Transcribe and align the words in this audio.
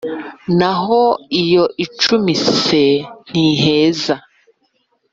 na 0.59 0.71
ho 0.83 1.01
iyo 1.41 1.63
i 1.83 1.85
cu 1.99 2.13
m 2.23 2.25
ise 2.33 2.83
ntiheza. 3.29 4.15